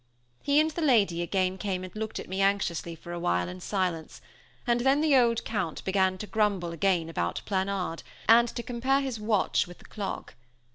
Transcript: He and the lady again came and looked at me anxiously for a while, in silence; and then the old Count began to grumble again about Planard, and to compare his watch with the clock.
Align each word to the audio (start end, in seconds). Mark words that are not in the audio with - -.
He 0.41 0.59
and 0.59 0.71
the 0.71 0.81
lady 0.81 1.21
again 1.21 1.59
came 1.59 1.83
and 1.83 1.95
looked 1.95 2.17
at 2.17 2.27
me 2.27 2.41
anxiously 2.41 2.95
for 2.95 3.11
a 3.11 3.19
while, 3.19 3.47
in 3.47 3.59
silence; 3.61 4.19
and 4.65 4.79
then 4.79 4.99
the 4.99 5.15
old 5.15 5.45
Count 5.45 5.83
began 5.85 6.17
to 6.17 6.25
grumble 6.25 6.71
again 6.71 7.07
about 7.07 7.43
Planard, 7.45 8.01
and 8.27 8.47
to 8.47 8.63
compare 8.63 9.01
his 9.01 9.19
watch 9.19 9.67
with 9.67 9.77
the 9.77 9.85
clock. 9.85 10.33